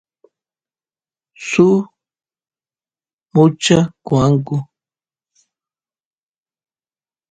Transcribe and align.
suk 1.47 1.85
mucha 3.33 3.79
qoanku 4.07 4.57